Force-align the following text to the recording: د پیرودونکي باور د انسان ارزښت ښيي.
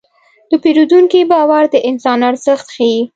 د 0.49 0.51
پیرودونکي 0.63 1.21
باور 1.31 1.63
د 1.73 1.75
انسان 1.89 2.19
ارزښت 2.29 2.67
ښيي. 2.75 2.99